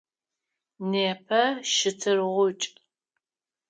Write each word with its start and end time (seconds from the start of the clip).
Непэ 0.91 1.41
щтыргъукӏ. 1.73 2.65